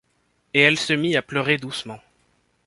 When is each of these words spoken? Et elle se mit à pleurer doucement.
Et 0.55 0.61
elle 0.61 0.79
se 0.79 0.93
mit 0.93 1.15
à 1.15 1.21
pleurer 1.21 1.57
doucement. 1.59 1.99